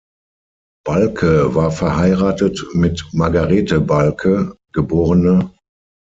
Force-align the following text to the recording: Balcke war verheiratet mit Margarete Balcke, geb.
Balcke 0.83 1.53
war 1.53 1.69
verheiratet 1.69 2.65
mit 2.73 3.07
Margarete 3.13 3.79
Balcke, 3.79 4.57
geb. 4.73 4.91